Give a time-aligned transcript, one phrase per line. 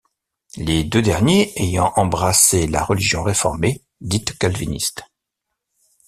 [0.57, 5.03] Les deux derniers ayant embrassé la religion réformée dite calviniste.